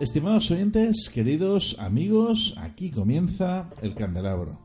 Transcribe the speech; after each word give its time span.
Estimados 0.00 0.50
oyentes, 0.50 1.10
queridos 1.12 1.76
amigos, 1.78 2.54
aquí 2.56 2.90
comienza 2.90 3.68
el 3.82 3.94
candelabro. 3.94 4.58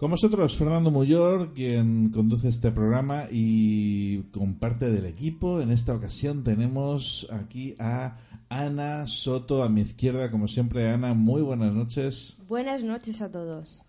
Con 0.00 0.10
vosotros, 0.10 0.56
Fernando 0.56 0.90
Muyor, 0.90 1.54
quien 1.54 2.10
conduce 2.10 2.48
este 2.48 2.72
programa 2.72 3.26
y 3.30 4.22
con 4.32 4.56
parte 4.56 4.90
del 4.90 5.06
equipo. 5.06 5.60
En 5.60 5.70
esta 5.70 5.94
ocasión 5.94 6.42
tenemos 6.42 7.28
aquí 7.30 7.76
a 7.78 8.16
Ana 8.48 9.06
Soto 9.06 9.62
a 9.62 9.68
mi 9.68 9.82
izquierda, 9.82 10.32
como 10.32 10.48
siempre. 10.48 10.90
Ana, 10.90 11.14
muy 11.14 11.40
buenas 11.40 11.72
noches. 11.72 12.36
Buenas 12.48 12.82
noches 12.82 13.22
a 13.22 13.30
todos. 13.30 13.85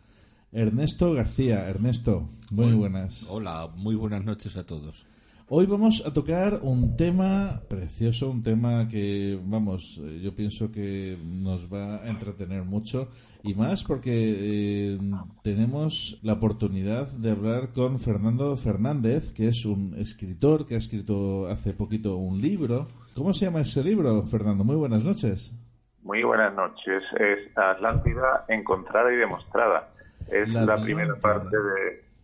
Ernesto 0.52 1.14
García. 1.14 1.67
Ernesto, 1.70 2.30
muy 2.52 2.73
buenas. 2.73 3.28
Hola, 3.30 3.70
muy 3.76 3.95
buenas 3.95 4.23
noches 4.23 4.56
a 4.56 4.66
todos. 4.66 5.06
Hoy 5.50 5.66
vamos 5.66 6.04
a 6.06 6.12
tocar 6.12 6.59
un 6.62 6.98
tema 6.98 7.62
precioso, 7.70 8.30
un 8.30 8.44
tema 8.44 8.88
que, 8.89 9.39
vamos, 9.45 9.98
eh, 10.04 10.20
yo 10.22 10.36
pienso 10.36 10.72
que 10.72 11.17
nos 11.23 11.72
va 11.72 12.04
a 12.04 12.09
entretener 12.09 12.64
mucho 12.64 13.08
y 13.44 13.54
más 13.54 13.86
porque 13.86 14.12
eh, 14.14 14.98
tenemos 15.44 16.20
la 16.22 16.34
oportunidad 16.34 17.08
de 17.08 17.32
hablar 17.32 17.72
con 17.72 17.98
Fernando 17.98 18.58
Fernández, 18.58 19.32
que 19.32 19.48
es 19.48 19.66
un 19.66 19.95
escritor 19.98 20.66
que 20.66 20.76
ha 20.76 20.80
escrito 20.80 21.48
hace 21.48 21.73
poquito 21.73 22.17
un 22.17 22.42
libro. 22.42 22.88
¿Cómo 23.16 23.33
se 23.33 23.45
llama 23.45 23.61
ese 23.61 23.83
libro, 23.83 24.23
Fernando? 24.23 24.66
Muy 24.66 24.76
buenas 24.76 25.05
noches. 25.05 25.55
Muy 26.04 26.23
buenas 26.23 26.54
noches. 26.55 27.04
Es 27.20 27.58
Atlántida 27.58 28.43
encontrada 28.49 29.14
y 29.14 29.16
demostrada. 29.16 29.89
Es 30.32 30.49
la, 30.49 30.76
primera 30.76 31.15
parte 31.15 31.55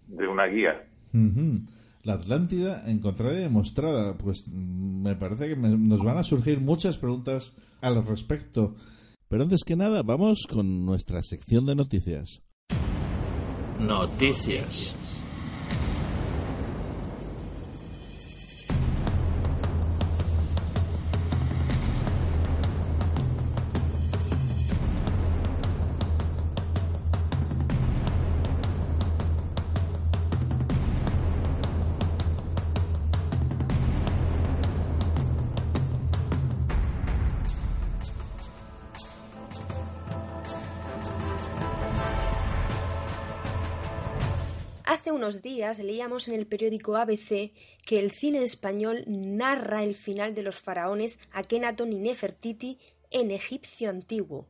de, 0.08 0.28
una 0.28 0.46
guía. 0.46 0.86
La 2.04 2.14
Atlántida 2.16 2.84
encontrada 2.86 3.34
y 3.34 3.44
demostrada. 3.44 4.18
Pues 4.18 4.46
mm, 4.48 5.04
me 5.04 5.16
parece 5.16 5.50
que 5.50 5.56
nos 5.56 6.04
van 6.04 6.18
a 6.18 6.24
surgir 6.24 6.60
muchas 6.60 6.98
preguntas 6.98 7.54
al 7.82 8.06
respecto. 8.06 8.76
Pero 9.30 9.44
antes 9.44 9.64
que 9.66 9.76
nada, 9.76 10.04
vamos 10.04 10.46
con 10.50 10.86
nuestra 10.86 11.22
sección 11.24 11.66
de 11.66 11.76
noticias. 11.76 12.42
Noticias. 13.80 15.23
Hace 44.94 45.12
unos 45.12 45.42
días 45.42 45.80
leíamos 45.80 46.28
en 46.28 46.36
el 46.36 46.46
periódico 46.46 46.98
ABC 46.98 47.52
que 47.84 47.98
el 47.98 48.12
cine 48.12 48.44
español 48.44 49.04
narra 49.08 49.84
el 49.84 49.96
final 49.96 50.36
de 50.36 50.44
los 50.44 50.60
faraones 50.60 51.18
Akenatón 51.32 51.94
y 51.94 51.98
Nefertiti 51.98 52.78
en 53.10 53.32
egipcio 53.32 53.90
antiguo. 53.90 54.46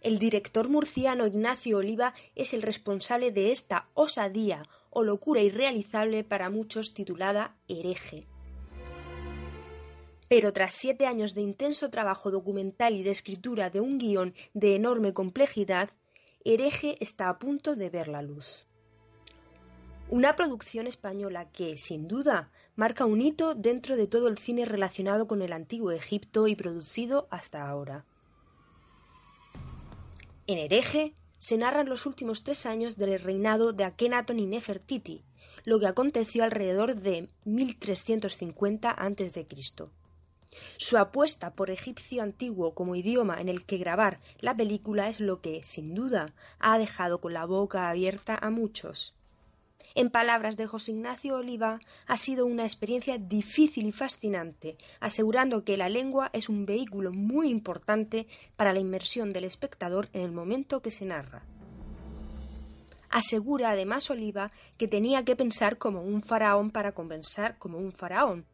El 0.00 0.18
director 0.18 0.68
murciano 0.68 1.28
Ignacio 1.28 1.78
Oliva 1.78 2.12
es 2.34 2.54
el 2.54 2.62
responsable 2.62 3.30
de 3.30 3.52
esta 3.52 3.88
osadía 3.94 4.64
o 4.90 5.04
locura 5.04 5.42
irrealizable 5.42 6.24
para 6.24 6.50
muchos 6.50 6.92
titulada 6.92 7.54
hereje. 7.68 8.26
Pero 10.26 10.52
tras 10.52 10.74
siete 10.74 11.06
años 11.06 11.36
de 11.36 11.42
intenso 11.42 11.88
trabajo 11.88 12.32
documental 12.32 12.96
y 12.96 13.04
de 13.04 13.12
escritura 13.12 13.70
de 13.70 13.80
un 13.80 13.98
guion 13.98 14.34
de 14.54 14.74
enorme 14.74 15.12
complejidad, 15.12 15.88
hereje 16.44 16.96
está 16.98 17.28
a 17.28 17.38
punto 17.38 17.76
de 17.76 17.90
ver 17.90 18.08
la 18.08 18.22
luz. 18.22 18.66
Una 20.10 20.36
producción 20.36 20.86
española 20.86 21.50
que, 21.52 21.76
sin 21.76 22.08
duda, 22.08 22.50
marca 22.76 23.04
un 23.04 23.20
hito 23.20 23.54
dentro 23.54 23.94
de 23.94 24.06
todo 24.06 24.28
el 24.28 24.38
cine 24.38 24.64
relacionado 24.64 25.26
con 25.26 25.42
el 25.42 25.52
antiguo 25.52 25.90
Egipto 25.90 26.48
y 26.48 26.56
producido 26.56 27.28
hasta 27.30 27.68
ahora. 27.68 28.06
En 30.46 30.56
Hereje 30.56 31.14
se 31.36 31.58
narran 31.58 31.90
los 31.90 32.06
últimos 32.06 32.42
tres 32.42 32.64
años 32.64 32.96
del 32.96 33.20
reinado 33.20 33.74
de 33.74 33.84
Akenatón 33.84 34.38
y 34.38 34.46
Nefertiti, 34.46 35.24
lo 35.64 35.78
que 35.78 35.86
aconteció 35.86 36.42
alrededor 36.42 36.96
de 36.96 37.28
1350 37.44 38.90
a.C. 38.90 39.46
Su 40.78 40.96
apuesta 40.96 41.52
por 41.52 41.70
egipcio 41.70 42.22
antiguo 42.22 42.72
como 42.74 42.96
idioma 42.96 43.42
en 43.42 43.50
el 43.50 43.66
que 43.66 43.76
grabar 43.76 44.20
la 44.40 44.56
película 44.56 45.10
es 45.10 45.20
lo 45.20 45.42
que, 45.42 45.62
sin 45.64 45.94
duda, 45.94 46.32
ha 46.58 46.78
dejado 46.78 47.20
con 47.20 47.34
la 47.34 47.44
boca 47.44 47.90
abierta 47.90 48.38
a 48.40 48.48
muchos. 48.48 49.14
En 49.94 50.10
palabras 50.10 50.56
de 50.56 50.66
José 50.66 50.92
Ignacio 50.92 51.36
Oliva, 51.36 51.80
ha 52.06 52.16
sido 52.16 52.46
una 52.46 52.62
experiencia 52.62 53.18
difícil 53.18 53.86
y 53.86 53.92
fascinante, 53.92 54.76
asegurando 55.00 55.64
que 55.64 55.76
la 55.76 55.88
lengua 55.88 56.30
es 56.32 56.48
un 56.48 56.66
vehículo 56.66 57.12
muy 57.12 57.48
importante 57.48 58.26
para 58.56 58.72
la 58.72 58.78
inmersión 58.78 59.32
del 59.32 59.44
espectador 59.44 60.08
en 60.12 60.22
el 60.22 60.32
momento 60.32 60.82
que 60.82 60.90
se 60.90 61.04
narra. 61.04 61.42
Asegura 63.10 63.70
además 63.70 64.10
Oliva 64.10 64.52
que 64.76 64.86
tenía 64.86 65.24
que 65.24 65.34
pensar 65.34 65.78
como 65.78 66.02
un 66.02 66.22
faraón 66.22 66.70
para 66.70 66.92
compensar 66.92 67.58
como 67.58 67.78
un 67.78 67.92
faraón, 67.92 68.44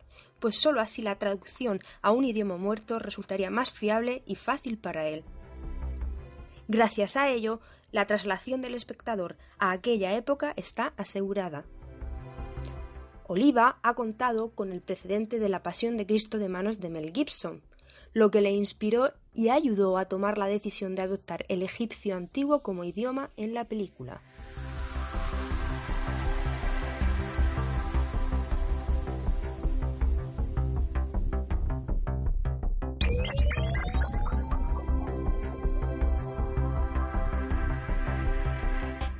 pues 0.40 0.56
sólo 0.56 0.80
así 0.80 1.02
la 1.02 1.16
traducción 1.16 1.80
a 2.02 2.12
un 2.12 2.24
idioma 2.24 2.56
muerto 2.56 2.98
resultaría 2.98 3.50
más 3.50 3.72
fiable 3.72 4.22
y 4.26 4.36
fácil 4.36 4.78
para 4.78 5.08
él. 5.08 5.24
Gracias 6.68 7.16
a 7.16 7.28
ello, 7.28 7.60
la 7.94 8.08
traslación 8.08 8.60
del 8.60 8.74
espectador 8.74 9.36
a 9.60 9.70
aquella 9.70 10.16
época 10.16 10.52
está 10.56 10.94
asegurada. 10.96 11.64
Oliva 13.28 13.78
ha 13.84 13.94
contado 13.94 14.50
con 14.50 14.72
el 14.72 14.80
precedente 14.80 15.38
de 15.38 15.48
la 15.48 15.62
Pasión 15.62 15.96
de 15.96 16.04
Cristo 16.04 16.38
de 16.38 16.48
manos 16.48 16.80
de 16.80 16.90
Mel 16.90 17.12
Gibson, 17.14 17.62
lo 18.12 18.32
que 18.32 18.40
le 18.40 18.50
inspiró 18.50 19.12
y 19.32 19.50
ayudó 19.50 19.96
a 19.96 20.06
tomar 20.06 20.38
la 20.38 20.46
decisión 20.46 20.96
de 20.96 21.02
adoptar 21.02 21.46
el 21.48 21.62
egipcio 21.62 22.16
antiguo 22.16 22.64
como 22.64 22.82
idioma 22.82 23.30
en 23.36 23.54
la 23.54 23.68
película. 23.68 24.22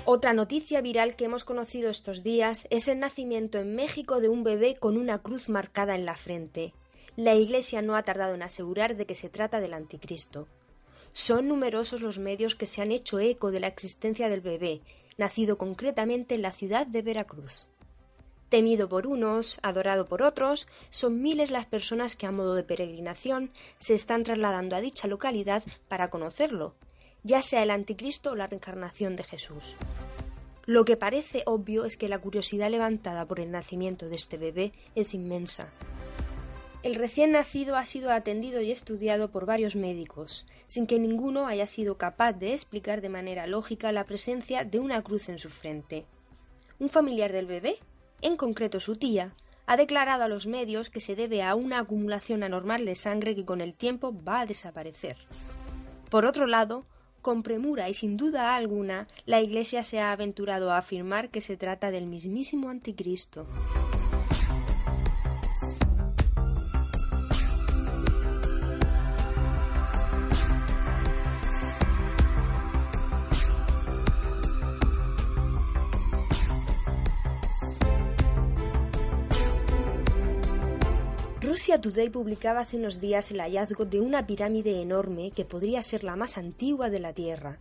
Otra 0.06 0.34
noticia 0.34 0.82
viral 0.82 1.16
que 1.16 1.24
hemos 1.24 1.44
conocido 1.44 1.88
estos 1.88 2.22
días 2.22 2.66
es 2.68 2.88
el 2.88 2.98
nacimiento 2.98 3.58
en 3.58 3.74
México 3.74 4.20
de 4.20 4.28
un 4.28 4.44
bebé 4.44 4.76
con 4.76 4.98
una 4.98 5.20
cruz 5.20 5.48
marcada 5.48 5.94
en 5.94 6.04
la 6.04 6.14
frente. 6.14 6.74
La 7.16 7.34
Iglesia 7.34 7.80
no 7.80 7.96
ha 7.96 8.02
tardado 8.02 8.34
en 8.34 8.42
asegurar 8.42 8.96
de 8.96 9.06
que 9.06 9.14
se 9.14 9.30
trata 9.30 9.60
del 9.60 9.72
anticristo. 9.72 10.46
Son 11.12 11.48
numerosos 11.48 12.02
los 12.02 12.18
medios 12.18 12.54
que 12.54 12.66
se 12.66 12.82
han 12.82 12.92
hecho 12.92 13.18
eco 13.18 13.50
de 13.50 13.60
la 13.60 13.68
existencia 13.68 14.28
del 14.28 14.42
bebé, 14.42 14.82
nacido 15.16 15.56
concretamente 15.56 16.34
en 16.34 16.42
la 16.42 16.52
ciudad 16.52 16.86
de 16.86 17.00
Veracruz. 17.00 17.68
Temido 18.50 18.90
por 18.90 19.06
unos, 19.06 19.58
adorado 19.62 20.04
por 20.06 20.22
otros, 20.22 20.66
son 20.90 21.22
miles 21.22 21.50
las 21.50 21.64
personas 21.64 22.14
que 22.14 22.26
a 22.26 22.30
modo 22.30 22.54
de 22.54 22.62
peregrinación 22.62 23.52
se 23.78 23.94
están 23.94 24.22
trasladando 24.22 24.76
a 24.76 24.82
dicha 24.82 25.08
localidad 25.08 25.62
para 25.88 26.10
conocerlo, 26.10 26.74
ya 27.22 27.40
sea 27.40 27.62
el 27.62 27.70
anticristo 27.70 28.32
o 28.32 28.34
la 28.36 28.46
reencarnación 28.46 29.16
de 29.16 29.24
Jesús. 29.24 29.76
Lo 30.66 30.84
que 30.84 30.96
parece 30.96 31.42
obvio 31.44 31.84
es 31.84 31.96
que 31.96 32.08
la 32.08 32.18
curiosidad 32.18 32.70
levantada 32.70 33.26
por 33.26 33.40
el 33.40 33.50
nacimiento 33.50 34.08
de 34.08 34.16
este 34.16 34.38
bebé 34.38 34.72
es 34.94 35.12
inmensa. 35.12 35.68
El 36.82 36.94
recién 36.94 37.32
nacido 37.32 37.76
ha 37.76 37.86
sido 37.86 38.10
atendido 38.10 38.60
y 38.60 38.70
estudiado 38.70 39.30
por 39.30 39.46
varios 39.46 39.74
médicos, 39.76 40.46
sin 40.66 40.86
que 40.86 40.98
ninguno 40.98 41.46
haya 41.46 41.66
sido 41.66 41.96
capaz 41.96 42.32
de 42.34 42.52
explicar 42.52 43.00
de 43.00 43.08
manera 43.08 43.46
lógica 43.46 43.92
la 43.92 44.04
presencia 44.04 44.64
de 44.64 44.78
una 44.78 45.02
cruz 45.02 45.28
en 45.28 45.38
su 45.38 45.48
frente. 45.48 46.06
Un 46.78 46.88
familiar 46.88 47.32
del 47.32 47.46
bebé, 47.46 47.78
en 48.20 48.36
concreto 48.36 48.80
su 48.80 48.96
tía, 48.96 49.34
ha 49.66 49.76
declarado 49.76 50.24
a 50.24 50.28
los 50.28 50.46
medios 50.46 50.90
que 50.90 51.00
se 51.00 51.16
debe 51.16 51.42
a 51.42 51.54
una 51.54 51.78
acumulación 51.78 52.42
anormal 52.42 52.84
de 52.84 52.94
sangre 52.94 53.34
que 53.34 53.46
con 53.46 53.60
el 53.60 53.74
tiempo 53.74 54.14
va 54.22 54.40
a 54.40 54.46
desaparecer. 54.46 55.16
Por 56.10 56.26
otro 56.26 56.46
lado, 56.46 56.84
con 57.24 57.42
premura 57.42 57.88
y 57.88 57.94
sin 57.94 58.18
duda 58.18 58.54
alguna, 58.54 59.08
la 59.24 59.40
Iglesia 59.40 59.82
se 59.82 59.98
ha 59.98 60.12
aventurado 60.12 60.70
a 60.70 60.78
afirmar 60.78 61.30
que 61.30 61.40
se 61.40 61.56
trata 61.56 61.90
del 61.90 62.06
mismísimo 62.06 62.68
Anticristo. 62.68 63.46
Russia 81.64 81.80
Today 81.80 82.10
publicaba 82.10 82.60
hace 82.60 82.76
unos 82.76 83.00
días 83.00 83.30
el 83.30 83.40
hallazgo 83.40 83.86
de 83.86 83.98
una 83.98 84.26
pirámide 84.26 84.82
enorme 84.82 85.30
que 85.30 85.46
podría 85.46 85.80
ser 85.80 86.04
la 86.04 86.14
más 86.14 86.36
antigua 86.36 86.90
de 86.90 87.00
la 87.00 87.14
Tierra. 87.14 87.58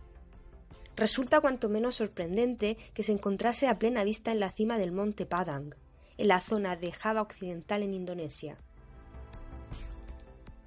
Resulta 0.94 1.40
cuanto 1.40 1.70
menos 1.70 1.94
sorprendente 1.94 2.76
que 2.92 3.02
se 3.02 3.12
encontrase 3.12 3.66
a 3.66 3.78
plena 3.78 4.04
vista 4.04 4.30
en 4.30 4.40
la 4.40 4.50
cima 4.50 4.76
del 4.76 4.92
monte 4.92 5.24
Padang, 5.24 5.74
en 6.18 6.28
la 6.28 6.40
zona 6.40 6.76
de 6.76 6.92
Java 6.92 7.22
Occidental 7.22 7.82
en 7.82 7.94
Indonesia. 7.94 8.58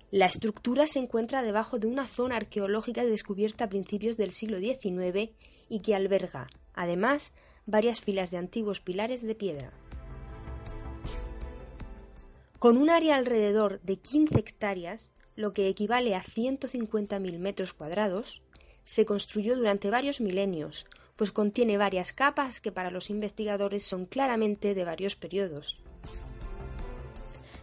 La 0.10 0.26
estructura 0.26 0.88
se 0.88 0.98
encuentra 0.98 1.44
debajo 1.44 1.78
de 1.78 1.86
una 1.86 2.08
zona 2.08 2.38
arqueológica 2.38 3.06
descubierta 3.06 3.66
a 3.66 3.70
principios 3.70 4.18
del 4.18 4.32
siglo 4.32 4.58
XIX 4.58 5.30
y 5.70 5.82
que 5.82 5.94
alberga, 5.94 6.48
además, 6.74 7.34
varias 7.68 8.02
filas 8.02 8.32
de 8.32 8.38
antiguos 8.38 8.80
pilares 8.80 9.22
de 9.22 9.36
piedra. 9.36 9.74
Con 12.60 12.78
un 12.78 12.90
área 12.90 13.16
alrededor 13.16 13.80
de 13.82 13.98
15 13.98 14.40
hectáreas, 14.40 15.12
lo 15.36 15.54
que 15.54 15.68
equivale 15.68 16.16
a 16.16 16.24
150.000 16.24 17.38
metros 17.38 17.74
cuadrados, 17.74 18.42
se 18.84 19.06
construyó 19.06 19.56
durante 19.56 19.92
varios 19.92 20.22
milenios, 20.22 20.88
pues 21.16 21.32
contiene 21.32 21.78
varias 21.78 22.14
capas 22.14 22.60
que 22.60 22.72
para 22.72 22.90
los 22.90 23.12
investigadores 23.12 23.84
son 23.84 24.08
claramente 24.08 24.74
de 24.74 24.86
varios 24.86 25.16
periodos. 25.16 25.80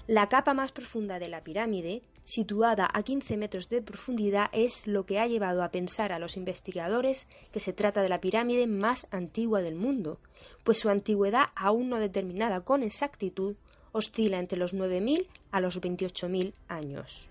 La 0.07 0.29
capa 0.29 0.55
más 0.55 0.71
profunda 0.71 1.19
de 1.19 1.29
la 1.29 1.43
pirámide, 1.43 2.03
situada 2.25 2.89
a 2.93 3.03
15 3.03 3.37
metros 3.37 3.69
de 3.71 3.83
profundidad, 3.83 4.49
es 4.53 4.87
lo 4.87 5.07
que 5.07 5.19
ha 5.19 5.27
llevado 5.27 5.65
a 5.65 5.71
pensar 5.71 6.13
a 6.13 6.21
los 6.21 6.37
investigadores 6.37 7.27
que 7.51 7.59
se 7.59 7.73
trata 7.73 8.01
de 8.03 8.11
la 8.11 8.21
pirámide 8.21 8.69
más 8.69 9.09
antigua 9.11 9.61
del 9.61 9.75
mundo, 9.75 10.21
pues 10.63 10.79
su 10.79 10.89
antigüedad 10.89 11.47
aún 11.57 11.89
no 11.89 11.99
determinada 11.99 12.61
con 12.61 12.85
exactitud 12.85 13.57
oscila 13.95 14.41
entre 14.41 14.59
los 14.59 14.75
9.000 14.75 15.27
a 15.53 15.61
los 15.61 15.81
28.000 15.81 16.53
años. 16.67 17.31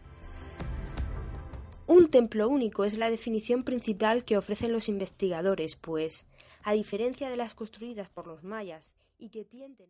Un 1.86 2.08
templo 2.08 2.48
único 2.48 2.86
es 2.86 2.98
la 2.98 3.10
definición 3.10 3.64
principal 3.64 4.24
que 4.24 4.38
ofrecen 4.38 4.72
los 4.72 4.88
investigadores, 4.88 5.76
pues, 5.76 6.26
a 6.64 6.72
diferencia 6.72 7.30
de 7.30 7.36
las 7.36 7.54
construidas 7.54 8.10
por 8.10 8.26
los 8.26 8.44
mayas 8.44 8.96
y 9.20 9.30
que 9.30 9.44
tienden 9.44 9.90